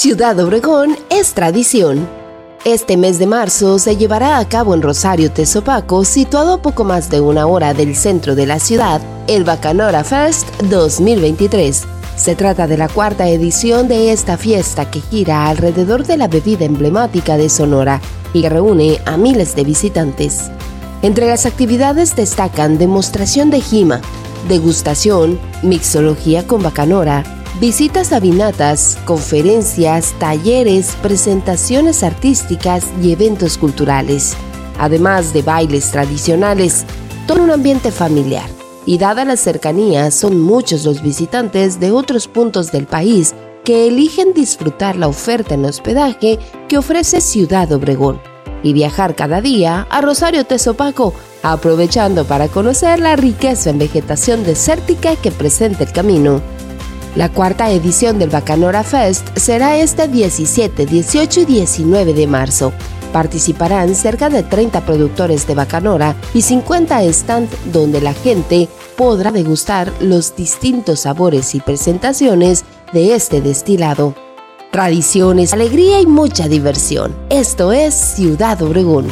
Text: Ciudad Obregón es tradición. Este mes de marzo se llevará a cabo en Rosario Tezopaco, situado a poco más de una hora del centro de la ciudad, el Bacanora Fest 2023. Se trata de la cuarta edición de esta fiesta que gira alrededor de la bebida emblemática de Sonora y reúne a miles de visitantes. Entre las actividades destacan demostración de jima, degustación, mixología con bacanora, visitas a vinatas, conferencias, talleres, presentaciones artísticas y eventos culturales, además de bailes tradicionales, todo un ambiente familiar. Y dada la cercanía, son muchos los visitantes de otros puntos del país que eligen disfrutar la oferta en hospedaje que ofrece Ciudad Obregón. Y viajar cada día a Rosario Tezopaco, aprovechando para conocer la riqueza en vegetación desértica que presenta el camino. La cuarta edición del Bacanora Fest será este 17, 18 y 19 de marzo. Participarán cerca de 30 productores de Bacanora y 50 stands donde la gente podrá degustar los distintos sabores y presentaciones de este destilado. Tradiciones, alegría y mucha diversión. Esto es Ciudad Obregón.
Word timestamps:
Ciudad 0.00 0.38
Obregón 0.38 0.96
es 1.10 1.34
tradición. 1.34 2.08
Este 2.64 2.96
mes 2.96 3.18
de 3.18 3.26
marzo 3.26 3.80
se 3.80 3.96
llevará 3.96 4.38
a 4.38 4.48
cabo 4.48 4.72
en 4.72 4.80
Rosario 4.80 5.32
Tezopaco, 5.32 6.04
situado 6.04 6.52
a 6.52 6.62
poco 6.62 6.84
más 6.84 7.10
de 7.10 7.20
una 7.20 7.48
hora 7.48 7.74
del 7.74 7.96
centro 7.96 8.36
de 8.36 8.46
la 8.46 8.60
ciudad, 8.60 9.00
el 9.26 9.42
Bacanora 9.42 10.04
Fest 10.04 10.46
2023. 10.62 11.82
Se 12.14 12.36
trata 12.36 12.68
de 12.68 12.76
la 12.76 12.88
cuarta 12.88 13.26
edición 13.26 13.88
de 13.88 14.12
esta 14.12 14.36
fiesta 14.36 14.88
que 14.88 15.00
gira 15.00 15.48
alrededor 15.48 16.06
de 16.06 16.16
la 16.16 16.28
bebida 16.28 16.64
emblemática 16.64 17.36
de 17.36 17.48
Sonora 17.48 18.00
y 18.32 18.48
reúne 18.48 19.00
a 19.04 19.16
miles 19.16 19.56
de 19.56 19.64
visitantes. 19.64 20.48
Entre 21.02 21.26
las 21.26 21.44
actividades 21.44 22.14
destacan 22.14 22.78
demostración 22.78 23.50
de 23.50 23.60
jima, 23.60 24.00
degustación, 24.46 25.40
mixología 25.62 26.46
con 26.46 26.62
bacanora, 26.62 27.24
visitas 27.60 28.12
a 28.12 28.20
vinatas, 28.20 28.98
conferencias, 29.04 30.14
talleres, 30.18 30.96
presentaciones 31.02 32.02
artísticas 32.02 32.84
y 33.02 33.12
eventos 33.12 33.58
culturales, 33.58 34.34
además 34.78 35.32
de 35.32 35.42
bailes 35.42 35.90
tradicionales, 35.90 36.84
todo 37.26 37.42
un 37.42 37.50
ambiente 37.50 37.90
familiar. 37.90 38.48
Y 38.86 38.96
dada 38.96 39.24
la 39.24 39.36
cercanía, 39.36 40.10
son 40.10 40.40
muchos 40.40 40.84
los 40.84 41.02
visitantes 41.02 41.78
de 41.78 41.90
otros 41.90 42.26
puntos 42.26 42.72
del 42.72 42.86
país 42.86 43.34
que 43.64 43.86
eligen 43.86 44.32
disfrutar 44.32 44.96
la 44.96 45.08
oferta 45.08 45.54
en 45.54 45.66
hospedaje 45.66 46.38
que 46.68 46.78
ofrece 46.78 47.20
Ciudad 47.20 47.70
Obregón. 47.72 48.18
Y 48.62 48.72
viajar 48.72 49.14
cada 49.14 49.42
día 49.42 49.86
a 49.90 50.00
Rosario 50.00 50.46
Tezopaco, 50.46 51.12
aprovechando 51.52 52.24
para 52.24 52.48
conocer 52.48 53.00
la 53.00 53.16
riqueza 53.16 53.70
en 53.70 53.78
vegetación 53.78 54.44
desértica 54.44 55.16
que 55.16 55.30
presenta 55.30 55.84
el 55.84 55.92
camino. 55.92 56.40
La 57.16 57.30
cuarta 57.30 57.70
edición 57.70 58.18
del 58.18 58.30
Bacanora 58.30 58.84
Fest 58.84 59.36
será 59.36 59.76
este 59.76 60.08
17, 60.08 60.86
18 60.86 61.40
y 61.40 61.44
19 61.46 62.14
de 62.14 62.26
marzo. 62.26 62.72
Participarán 63.12 63.94
cerca 63.94 64.28
de 64.28 64.42
30 64.42 64.82
productores 64.82 65.46
de 65.46 65.54
Bacanora 65.54 66.14
y 66.34 66.42
50 66.42 67.12
stands 67.12 67.50
donde 67.72 68.00
la 68.00 68.12
gente 68.12 68.68
podrá 68.96 69.32
degustar 69.32 69.92
los 70.00 70.36
distintos 70.36 71.00
sabores 71.00 71.54
y 71.54 71.60
presentaciones 71.60 72.64
de 72.92 73.14
este 73.14 73.40
destilado. 73.40 74.14
Tradiciones, 74.70 75.54
alegría 75.54 76.00
y 76.00 76.06
mucha 76.06 76.46
diversión. 76.46 77.16
Esto 77.30 77.72
es 77.72 77.94
Ciudad 77.94 78.60
Obregón. 78.60 79.06